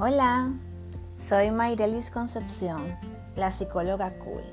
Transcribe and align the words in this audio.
Hola, 0.00 0.52
soy 1.16 1.50
Mayrelis 1.50 2.12
Concepción, 2.12 2.96
la 3.34 3.50
psicóloga 3.50 4.16
cool. 4.20 4.44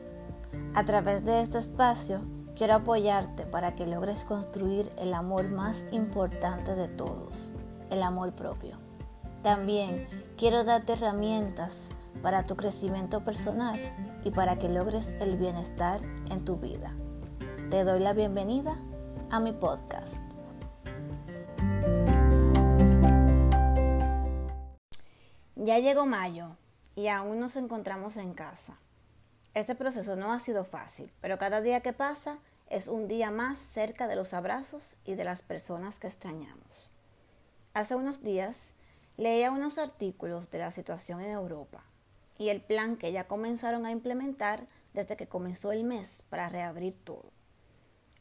A 0.74 0.86
través 0.86 1.24
de 1.24 1.42
este 1.42 1.60
espacio 1.60 2.22
quiero 2.56 2.74
apoyarte 2.74 3.46
para 3.46 3.76
que 3.76 3.86
logres 3.86 4.24
construir 4.24 4.92
el 4.98 5.14
amor 5.14 5.48
más 5.50 5.86
importante 5.92 6.74
de 6.74 6.88
todos, 6.88 7.54
el 7.92 8.02
amor 8.02 8.34
propio. 8.34 8.80
También 9.44 10.08
quiero 10.36 10.64
darte 10.64 10.94
herramientas 10.94 11.90
para 12.24 12.48
tu 12.48 12.56
crecimiento 12.56 13.24
personal 13.24 13.80
y 14.24 14.32
para 14.32 14.58
que 14.58 14.68
logres 14.68 15.10
el 15.20 15.38
bienestar 15.38 16.02
en 16.32 16.44
tu 16.44 16.56
vida. 16.56 16.96
Te 17.70 17.84
doy 17.84 18.00
la 18.00 18.14
bienvenida 18.14 18.80
a 19.30 19.40
mi 19.40 19.52
podcast. 19.52 20.25
Ya 25.66 25.80
llegó 25.80 26.06
mayo 26.06 26.58
y 26.96 27.08
aún 27.08 27.40
nos 27.40 27.56
encontramos 27.56 28.18
en 28.18 28.36
casa. 28.36 28.78
Este 29.56 29.74
proceso 29.74 30.16
no 30.16 30.32
ha 30.32 30.40
sido 30.40 30.64
fácil, 30.64 31.12
pero 31.22 31.40
cada 31.40 31.60
día 31.60 31.82
que 31.82 31.92
pasa 31.92 32.38
es 32.70 32.88
un 32.88 33.08
día 33.08 33.32
más 33.32 33.58
cerca 33.58 34.08
de 34.08 34.16
los 34.16 34.36
abrazos 34.36 34.96
y 35.06 35.16
de 35.16 35.24
las 35.24 35.42
personas 35.42 35.98
que 35.98 36.06
extrañamos. 36.06 36.92
Hace 37.74 37.96
unos 37.96 38.22
días 38.22 38.74
leía 39.18 39.50
unos 39.50 39.80
artículos 39.80 40.52
de 40.52 40.60
la 40.60 40.70
situación 40.70 41.20
en 41.20 41.32
Europa 41.32 41.84
y 42.38 42.50
el 42.50 42.62
plan 42.62 42.96
que 42.96 43.12
ya 43.12 43.28
comenzaron 43.28 43.88
a 43.88 43.92
implementar 43.92 44.68
desde 44.94 45.18
que 45.18 45.28
comenzó 45.28 45.72
el 45.72 45.84
mes 45.84 46.26
para 46.30 46.48
reabrir 46.48 46.94
todo. 47.04 47.32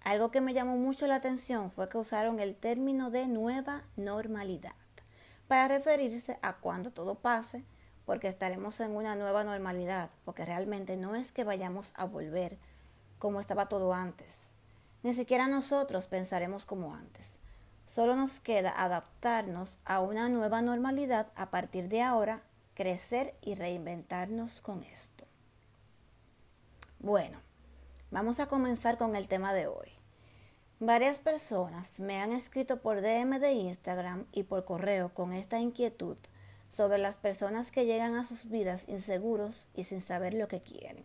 Algo 0.01 0.30
que 0.30 0.41
me 0.41 0.55
llamó 0.55 0.79
mucho 0.79 1.07
la 1.07 1.16
atención 1.16 1.71
fue 1.71 1.91
que 1.91 1.99
usaron 1.99 2.41
el 2.41 2.57
término 2.57 3.11
de 3.11 3.29
nueva 3.29 3.85
normalidad 3.99 4.73
para 5.48 5.69
referirse 5.69 6.39
a 6.43 6.55
cuando 6.55 6.93
todo 6.93 7.16
pase, 7.16 7.65
porque 8.05 8.29
estaremos 8.29 8.80
en 8.80 8.96
una 8.96 9.16
nueva 9.16 9.45
normalidad, 9.45 10.10
porque 10.24 10.45
realmente 10.45 10.96
no 10.96 11.15
es 11.15 11.32
que 11.32 11.45
vayamos 11.45 11.93
a 11.96 12.05
volver 12.05 12.59
como 13.18 13.41
estaba 13.41 13.68
todo 13.68 13.95
antes. 13.95 14.51
Ni 15.02 15.15
siquiera 15.15 15.49
nosotros 15.49 16.07
pensaremos 16.07 16.65
como 16.65 16.95
antes. 16.95 17.41
Solo 17.87 18.16
nos 18.16 18.41
queda 18.41 18.71
adaptarnos 18.71 19.79
a 19.85 20.01
una 20.01 20.29
nueva 20.29 20.63
normalidad 20.63 21.30
a 21.37 21.51
partir 21.51 21.88
de 21.88 22.02
ahora, 22.02 22.43
crecer 22.74 23.35
y 23.43 23.55
reinventarnos 23.55 24.63
con 24.63 24.83
esto. 24.83 25.24
Bueno, 26.99 27.38
vamos 28.11 28.40
a 28.40 28.46
comenzar 28.46 28.96
con 28.96 29.15
el 29.15 29.29
tema 29.29 29.52
de 29.52 29.66
hoy. 29.66 29.93
Varias 30.80 31.19
personas 31.19 32.01
me 32.01 32.21
han 32.21 32.33
escrito 32.33 32.83
por 32.83 33.01
DM 33.01 33.39
de 33.39 33.53
Instagram 33.53 34.27
y 34.33 34.43
por 34.43 34.65
correo 34.65 35.15
con 35.15 35.33
esta 35.33 35.61
inquietud 35.61 36.19
sobre 36.69 36.99
las 36.99 37.17
personas 37.17 37.71
que 37.71 37.87
llegan 37.87 38.17
a 38.17 38.25
sus 38.25 38.51
vidas 38.51 38.89
inseguros 38.89 39.69
y 39.77 39.85
sin 39.85 40.01
saber 40.01 40.35
lo 40.35 40.49
que 40.49 40.61
quieren. 40.61 41.05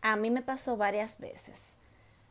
A 0.00 0.16
mí 0.16 0.30
me 0.30 0.42
pasó 0.42 0.76
varias 0.76 1.20
veces. 1.20 1.76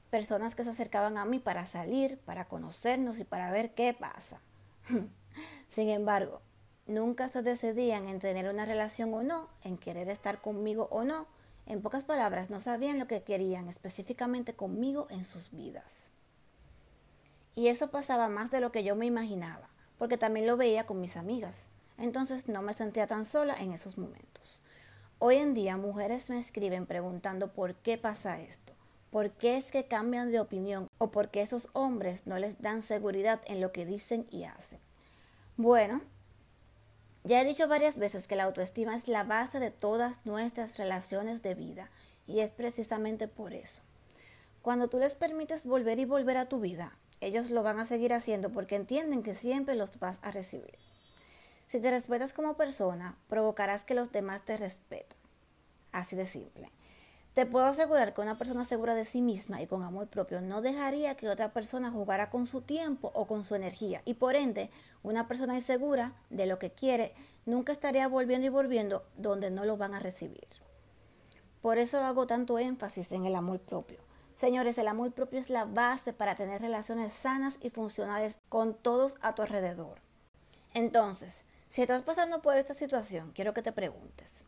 Personas 0.10 0.54
que 0.54 0.66
se 0.66 0.72
acercaban 0.72 1.18
a 1.18 1.24
mí 1.24 1.40
para 1.40 1.64
salir, 1.64 2.18
para 2.18 2.50
conocernos 2.50 3.20
y 3.20 3.24
para 3.24 3.50
ver 3.50 3.74
qué 3.74 3.94
pasa. 3.94 4.42
sin 5.70 5.88
embargo, 5.88 6.42
nunca 6.86 7.30
se 7.30 7.44
decidían 7.44 8.10
en 8.10 8.20
tener 8.20 8.50
una 8.50 8.66
relación 8.66 9.14
o 9.14 9.24
no, 9.24 9.48
en 9.64 9.78
querer 9.78 10.10
estar 10.10 10.42
conmigo 10.42 10.90
o 10.92 11.06
no. 11.06 11.28
En 11.66 11.82
pocas 11.82 12.04
palabras, 12.04 12.50
no 12.50 12.60
sabían 12.60 13.00
lo 13.00 13.08
que 13.08 13.24
querían 13.24 13.70
específicamente 13.70 14.54
conmigo 14.54 15.08
en 15.12 15.24
sus 15.24 15.52
vidas. 15.52 16.12
Y 17.56 17.68
eso 17.68 17.92
pasaba 17.92 18.30
más 18.30 18.52
de 18.52 18.62
lo 18.62 18.72
que 18.72 18.84
yo 18.84 18.96
me 18.96 19.06
imaginaba, 19.06 19.70
porque 19.98 20.18
también 20.18 20.48
lo 20.48 20.58
veía 20.58 20.86
con 20.86 21.02
mis 21.02 21.18
amigas. 21.18 21.70
Entonces 21.98 22.48
no 22.48 22.62
me 22.62 22.74
sentía 22.74 23.08
tan 23.08 23.26
sola 23.26 23.56
en 23.60 23.74
esos 23.74 23.98
momentos. 23.98 24.64
Hoy 25.20 25.36
en 25.36 25.54
día 25.54 25.78
mujeres 25.78 26.30
me 26.30 26.40
escriben 26.40 26.88
preguntando 26.88 27.54
por 27.54 27.76
qué 27.76 27.98
pasa 27.98 28.40
esto, 28.40 28.73
por 29.11 29.30
qué 29.32 29.58
es 29.58 29.72
que 29.72 29.86
cambian 29.86 30.32
de 30.32 30.40
opinión 30.40 30.88
o 30.98 31.11
por 31.11 31.30
qué 31.30 31.42
esos 31.42 31.70
hombres 31.73 32.26
no 32.26 32.40
les 32.40 32.61
dan 32.61 32.82
seguridad 32.82 33.42
en 33.45 33.61
lo 33.61 33.72
que 33.72 33.86
dicen 33.86 34.26
y 34.32 34.45
hacen. 34.45 34.80
Bueno, 35.58 36.02
ya 37.23 37.40
he 37.40 37.45
dicho 37.45 37.67
varias 37.67 37.98
veces 37.98 38.26
que 38.26 38.36
la 38.36 38.45
autoestima 38.45 38.95
es 38.95 39.08
la 39.08 39.23
base 39.23 39.60
de 39.60 39.70
todas 39.70 40.26
nuestras 40.26 40.78
relaciones 40.78 41.44
de 41.44 41.54
vida 41.54 41.92
y 42.26 42.40
es 42.40 42.50
precisamente 42.50 43.28
por 43.28 43.54
eso. 43.54 43.84
Cuando 44.64 44.88
tú 44.88 44.98
les 44.98 45.14
permites 45.14 45.66
volver 45.66 46.00
y 46.00 46.06
volver 46.06 46.38
a 46.38 46.50
tu 46.50 46.60
vida, 46.60 46.98
ellos 47.21 47.52
lo 47.52 47.64
van 47.64 47.80
a 47.80 47.86
seguir 47.86 48.14
haciendo 48.14 48.52
porque 48.52 48.76
entienden 48.76 49.23
que 49.23 49.36
siempre 49.36 49.76
los 49.76 49.99
vas 49.99 50.20
a 50.23 50.32
recibir. 50.32 50.77
Si 51.67 51.80
te 51.80 51.92
respetas 51.92 52.33
como 52.33 52.58
persona, 52.58 53.15
provocarás 53.30 53.86
que 53.86 53.93
los 53.93 54.11
demás 54.11 54.43
te 54.43 54.58
respeten. 54.58 55.17
Así 55.92 56.15
de 56.15 56.26
simple. 56.26 56.70
Te 57.33 57.45
puedo 57.45 57.65
asegurar 57.65 58.14
que 58.14 58.20
una 58.20 58.37
persona 58.37 58.65
segura 58.65 58.93
de 58.93 59.05
sí 59.05 59.21
misma 59.21 59.61
y 59.61 59.67
con 59.67 59.83
amor 59.83 60.08
propio 60.08 60.42
no 60.42 60.61
dejaría 60.61 61.15
que 61.15 61.30
otra 61.30 61.54
persona 61.54 61.89
jugara 61.89 62.30
con 62.30 62.45
su 62.45 62.61
tiempo 62.61 63.11
o 63.14 63.26
con 63.26 63.45
su 63.45 63.55
energía. 63.55 64.02
Y 64.04 64.15
por 64.15 64.36
ende, 64.36 64.70
una 65.02 65.30
persona 65.30 65.55
insegura 65.55 66.14
de 66.30 66.45
lo 66.45 66.60
que 66.60 66.71
quiere 66.71 67.14
nunca 67.45 67.71
estaría 67.71 68.08
volviendo 68.10 68.48
y 68.48 68.49
volviendo 68.49 69.05
donde 69.15 69.49
no 69.49 69.64
lo 69.64 69.77
van 69.77 69.93
a 69.93 69.99
recibir. 69.99 70.48
Por 71.61 71.77
eso 71.77 72.04
hago 72.04 72.27
tanto 72.27 72.60
énfasis 72.60 73.14
en 73.14 73.26
el 73.26 73.36
amor 73.36 73.60
propio 73.60 74.11
Señores, 74.36 74.77
el 74.77 74.87
amor 74.87 75.11
propio 75.11 75.39
es 75.39 75.49
la 75.49 75.65
base 75.65 76.14
para 76.14 76.36
tener 76.36 76.61
relaciones 76.61 77.14
sanas 77.14 77.58
y 77.61 77.69
funcionales 77.69 78.39
con 78.49 78.73
todos 78.73 79.15
a 79.21 79.36
tu 79.36 79.42
alrededor. 79.42 79.99
Entonces, 80.73 81.45
si 81.67 81.81
estás 81.81 82.02
pasando 82.02 82.42
por 82.42 82.58
esta 82.58 82.73
situación, 82.73 83.31
quiero 83.33 83.53
que 83.53 83.61
te 83.61 83.71
preguntes, 83.71 84.45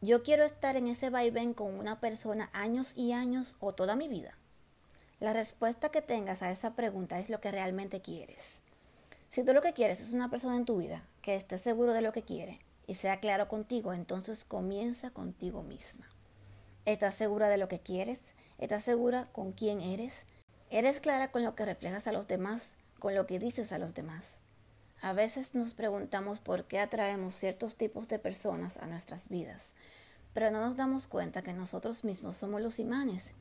¿yo 0.00 0.22
quiero 0.22 0.44
estar 0.44 0.76
en 0.76 0.88
ese 0.88 1.10
vaivén 1.10 1.54
con 1.54 1.78
una 1.78 2.00
persona 2.00 2.50
años 2.52 2.92
y 2.96 3.12
años 3.12 3.56
o 3.60 3.74
toda 3.74 3.96
mi 3.96 4.08
vida? 4.08 4.36
La 5.20 5.32
respuesta 5.32 5.90
que 5.90 6.02
tengas 6.02 6.42
a 6.42 6.50
esa 6.50 6.74
pregunta 6.74 7.20
es 7.20 7.30
lo 7.30 7.40
que 7.40 7.52
realmente 7.52 8.00
quieres. 8.00 8.62
Si 9.30 9.44
tú 9.44 9.54
lo 9.54 9.62
que 9.62 9.72
quieres 9.72 10.00
es 10.00 10.12
una 10.12 10.28
persona 10.28 10.56
en 10.56 10.64
tu 10.64 10.78
vida 10.78 11.06
que 11.22 11.36
esté 11.36 11.58
seguro 11.58 11.92
de 11.92 12.02
lo 12.02 12.12
que 12.12 12.22
quiere 12.22 12.60
y 12.86 12.96
sea 12.96 13.20
claro 13.20 13.48
contigo, 13.48 13.92
entonces 13.92 14.44
comienza 14.44 15.10
contigo 15.10 15.62
misma. 15.62 16.06
¿Estás 16.84 17.14
segura 17.14 17.48
de 17.48 17.56
lo 17.56 17.68
que 17.68 17.78
quieres? 17.78 18.34
¿Estás 18.62 18.84
segura 18.84 19.26
con 19.32 19.50
quién 19.50 19.80
eres? 19.80 20.24
¿Eres 20.70 21.00
clara 21.00 21.32
con 21.32 21.42
lo 21.42 21.56
que 21.56 21.64
reflejas 21.64 22.06
a 22.06 22.12
los 22.12 22.28
demás, 22.28 22.76
con 23.00 23.12
lo 23.12 23.26
que 23.26 23.40
dices 23.40 23.72
a 23.72 23.78
los 23.78 23.92
demás? 23.92 24.40
A 25.00 25.12
veces 25.12 25.56
nos 25.56 25.74
preguntamos 25.74 26.38
por 26.38 26.66
qué 26.66 26.78
atraemos 26.78 27.34
ciertos 27.34 27.74
tipos 27.74 28.06
de 28.06 28.20
personas 28.20 28.76
a 28.76 28.86
nuestras 28.86 29.28
vidas, 29.28 29.72
pero 30.32 30.52
no 30.52 30.60
nos 30.60 30.76
damos 30.76 31.08
cuenta 31.08 31.42
que 31.42 31.52
nosotros 31.52 32.04
mismos 32.04 32.36
somos 32.36 32.60
los 32.60 32.78
imanes 32.78 33.34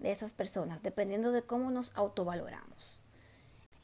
de 0.00 0.10
esas 0.10 0.32
personas, 0.32 0.82
dependiendo 0.82 1.30
de 1.30 1.42
cómo 1.42 1.70
nos 1.70 1.92
autovaloramos. 1.94 3.00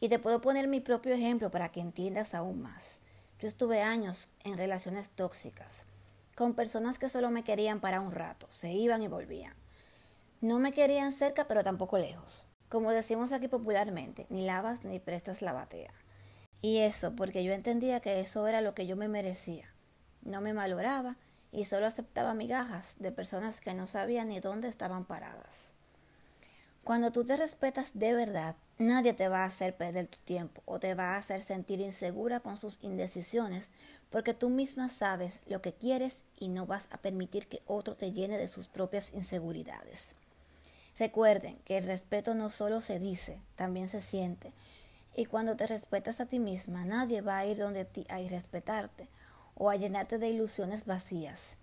Y 0.01 0.09
te 0.09 0.19
puedo 0.19 0.41
poner 0.41 0.67
mi 0.67 0.81
propio 0.81 1.15
ejemplo 1.15 1.53
para 1.53 1.69
que 1.69 1.79
entiendas 1.79 2.35
aún 2.35 2.63
más. 2.63 2.99
Yo 3.39 3.47
estuve 3.47 3.81
años 3.81 4.29
en 4.43 4.59
relaciones 4.59 5.09
tóxicas, 5.09 5.87
con 6.35 6.55
personas 6.55 6.99
que 6.99 7.09
solo 7.09 7.31
me 7.31 7.45
querían 7.45 7.79
para 7.79 8.01
un 8.01 8.11
rato, 8.11 8.49
se 8.51 8.73
iban 8.73 9.05
y 9.05 9.07
volvían. 9.07 9.60
No 10.43 10.59
me 10.59 10.73
querían 10.73 11.13
cerca, 11.13 11.47
pero 11.47 11.63
tampoco 11.63 11.99
lejos. 11.99 12.47
Como 12.71 12.93
decimos 12.93 13.31
aquí 13.33 13.47
popularmente, 13.47 14.27
ni 14.31 14.47
lavas 14.47 14.85
ni 14.85 14.99
prestas 14.99 15.43
la 15.43 15.53
batea. 15.53 15.93
Y 16.63 16.79
eso 16.79 17.15
porque 17.15 17.45
yo 17.45 17.53
entendía 17.53 18.01
que 18.01 18.21
eso 18.21 18.47
era 18.47 18.63
lo 18.63 18.75
que 18.75 18.87
yo 18.87 18.97
me 18.97 19.07
merecía. 19.07 19.75
No 20.23 20.41
me 20.41 20.55
maloraba 20.55 21.19
y 21.53 21.67
solo 21.67 21.87
aceptaba 21.87 22.33
migajas 22.33 22.97
de 22.99 23.13
personas 23.13 23.61
que 23.61 23.75
no 23.75 23.87
sabían 23.87 24.29
ni 24.29 24.41
dónde 24.41 24.69
estaban 24.69 25.05
paradas. 25.05 25.75
Cuando 26.85 27.13
tú 27.13 27.23
te 27.27 27.37
respetas 27.37 27.91
de 27.93 28.15
verdad, 28.15 28.57
nadie 28.79 29.13
te 29.13 29.29
va 29.29 29.43
a 29.43 29.47
hacer 29.47 29.77
perder 29.77 30.07
tu 30.07 30.19
tiempo 30.21 30.63
o 30.65 30.81
te 30.81 30.95
va 30.95 31.15
a 31.15 31.17
hacer 31.19 31.43
sentir 31.43 31.81
insegura 31.81 32.41
con 32.41 32.57
sus 32.57 32.79
indecisiones 32.81 33.73
porque 34.09 34.33
tú 34.33 34.49
misma 34.49 34.89
sabes 34.89 35.43
lo 35.47 35.61
que 35.61 35.75
quieres 35.75 36.25
y 36.39 36.49
no 36.49 36.65
vas 36.65 36.89
a 36.91 36.97
permitir 36.97 37.47
que 37.47 37.61
otro 37.67 37.95
te 37.95 38.13
llene 38.13 38.39
de 38.39 38.49
sus 38.49 38.69
propias 38.69 39.13
inseguridades. 39.13 40.17
Recuerden 41.01 41.57
que 41.65 41.79
el 41.79 41.87
respeto 41.87 42.35
no 42.35 42.51
solo 42.51 42.83
se 42.83 42.99
dice, 42.99 43.41
también 43.55 43.89
se 43.89 44.03
siente. 44.03 44.53
Y 45.17 45.25
cuando 45.25 45.57
te 45.57 45.67
respetas 45.67 46.21
a 46.21 46.27
ti 46.27 46.39
misma, 46.39 46.85
nadie 46.85 47.23
va 47.23 47.39
a 47.39 47.47
ir 47.47 47.57
donde 47.57 47.87
ti 47.87 48.05
a 48.11 48.21
irrespetarte 48.21 49.09
o 49.55 49.71
a 49.71 49.77
llenarte 49.77 50.19
de 50.19 50.29
ilusiones 50.29 50.85
vacías. 50.85 51.57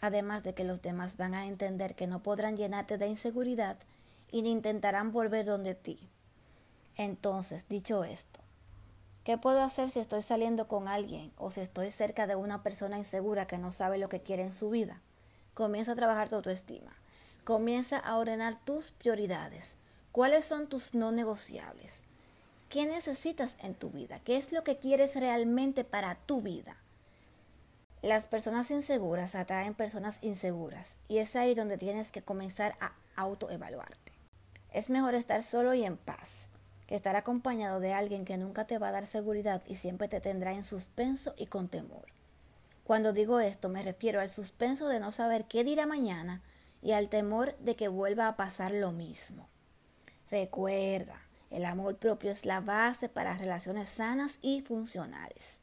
Además 0.00 0.42
de 0.42 0.54
que 0.54 0.64
los 0.64 0.82
demás 0.82 1.16
van 1.16 1.34
a 1.34 1.46
entender 1.46 1.94
que 1.94 2.08
no 2.08 2.24
podrán 2.24 2.56
llenarte 2.56 2.98
de 2.98 3.06
inseguridad 3.06 3.76
y 4.32 4.42
ni 4.42 4.50
intentarán 4.50 5.12
volver 5.12 5.46
donde 5.46 5.76
ti. 5.76 6.10
Entonces, 6.96 7.68
dicho 7.68 8.02
esto, 8.02 8.40
¿qué 9.22 9.38
puedo 9.38 9.62
hacer 9.62 9.90
si 9.90 10.00
estoy 10.00 10.22
saliendo 10.22 10.66
con 10.66 10.88
alguien 10.88 11.30
o 11.36 11.52
si 11.52 11.60
estoy 11.60 11.90
cerca 11.90 12.26
de 12.26 12.34
una 12.34 12.64
persona 12.64 12.98
insegura 12.98 13.46
que 13.46 13.58
no 13.58 13.70
sabe 13.70 13.98
lo 13.98 14.08
que 14.08 14.22
quiere 14.22 14.42
en 14.42 14.52
su 14.52 14.70
vida? 14.70 15.00
Comienza 15.54 15.92
a 15.92 15.94
trabajar 15.94 16.28
tu 16.28 16.34
autoestima. 16.34 16.96
Comienza 17.44 17.98
a 17.98 18.18
ordenar 18.18 18.56
tus 18.64 18.92
prioridades. 18.92 19.74
¿Cuáles 20.12 20.44
son 20.44 20.68
tus 20.68 20.94
no 20.94 21.10
negociables? 21.10 22.02
¿Qué 22.68 22.86
necesitas 22.86 23.56
en 23.58 23.74
tu 23.74 23.90
vida? 23.90 24.20
¿Qué 24.20 24.36
es 24.36 24.52
lo 24.52 24.62
que 24.62 24.78
quieres 24.78 25.16
realmente 25.16 25.82
para 25.82 26.14
tu 26.14 26.40
vida? 26.40 26.76
Las 28.00 28.26
personas 28.26 28.70
inseguras 28.70 29.34
atraen 29.34 29.74
personas 29.74 30.18
inseguras 30.22 30.94
y 31.08 31.18
es 31.18 31.34
ahí 31.34 31.56
donde 31.56 31.78
tienes 31.78 32.12
que 32.12 32.22
comenzar 32.22 32.76
a 32.78 32.92
autoevaluarte. 33.16 34.12
Es 34.72 34.88
mejor 34.88 35.16
estar 35.16 35.42
solo 35.42 35.74
y 35.74 35.84
en 35.84 35.96
paz 35.96 36.48
que 36.86 36.94
estar 36.94 37.16
acompañado 37.16 37.80
de 37.80 37.92
alguien 37.92 38.24
que 38.24 38.38
nunca 38.38 38.68
te 38.68 38.78
va 38.78 38.88
a 38.88 38.92
dar 38.92 39.06
seguridad 39.06 39.62
y 39.66 39.74
siempre 39.74 40.06
te 40.06 40.20
tendrá 40.20 40.52
en 40.52 40.62
suspenso 40.62 41.34
y 41.36 41.46
con 41.46 41.68
temor. 41.68 42.06
Cuando 42.84 43.12
digo 43.12 43.40
esto 43.40 43.68
me 43.68 43.82
refiero 43.82 44.20
al 44.20 44.30
suspenso 44.30 44.86
de 44.86 45.00
no 45.00 45.10
saber 45.10 45.46
qué 45.46 45.64
dirá 45.64 45.86
mañana 45.86 46.40
y 46.82 46.92
al 46.92 47.08
temor 47.08 47.56
de 47.58 47.76
que 47.76 47.88
vuelva 47.88 48.28
a 48.28 48.36
pasar 48.36 48.72
lo 48.72 48.92
mismo. 48.92 49.48
Recuerda, 50.30 51.20
el 51.50 51.64
amor 51.64 51.96
propio 51.96 52.30
es 52.30 52.44
la 52.44 52.60
base 52.60 53.08
para 53.08 53.36
relaciones 53.36 53.88
sanas 53.88 54.38
y 54.42 54.62
funcionales. 54.62 55.60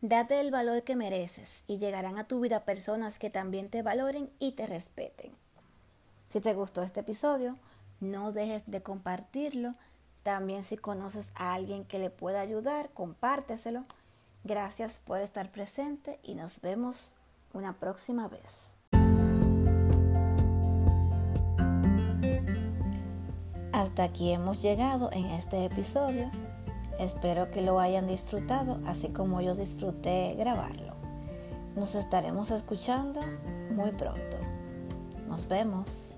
Date 0.00 0.40
el 0.40 0.50
valor 0.50 0.82
que 0.82 0.96
mereces 0.96 1.64
y 1.66 1.78
llegarán 1.78 2.18
a 2.18 2.26
tu 2.26 2.40
vida 2.40 2.64
personas 2.64 3.18
que 3.18 3.30
también 3.30 3.70
te 3.70 3.82
valoren 3.82 4.30
y 4.38 4.52
te 4.52 4.66
respeten. 4.66 5.32
Si 6.28 6.40
te 6.40 6.54
gustó 6.54 6.82
este 6.82 7.00
episodio, 7.00 7.56
no 8.00 8.32
dejes 8.32 8.62
de 8.66 8.82
compartirlo. 8.82 9.74
También 10.22 10.64
si 10.64 10.76
conoces 10.76 11.30
a 11.34 11.54
alguien 11.54 11.84
que 11.84 11.98
le 11.98 12.10
pueda 12.10 12.40
ayudar, 12.40 12.90
compárteselo. 12.90 13.84
Gracias 14.44 15.00
por 15.00 15.20
estar 15.20 15.50
presente 15.50 16.20
y 16.22 16.34
nos 16.34 16.60
vemos 16.60 17.14
una 17.52 17.74
próxima 17.74 18.28
vez. 18.28 18.75
Hasta 23.76 24.04
aquí 24.04 24.32
hemos 24.32 24.62
llegado 24.62 25.10
en 25.12 25.26
este 25.26 25.66
episodio. 25.66 26.30
Espero 26.98 27.50
que 27.50 27.60
lo 27.60 27.78
hayan 27.78 28.06
disfrutado 28.06 28.80
así 28.86 29.08
como 29.08 29.42
yo 29.42 29.54
disfruté 29.54 30.34
grabarlo. 30.34 30.94
Nos 31.76 31.94
estaremos 31.94 32.50
escuchando 32.50 33.20
muy 33.72 33.90
pronto. 33.90 34.38
Nos 35.28 35.46
vemos. 35.46 36.16